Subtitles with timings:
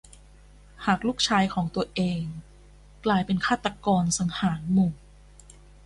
[0.85, 2.23] หากลูกชายของตัวเอง
[3.05, 4.93] กลายเป็นฆาตกรสังหารหมู่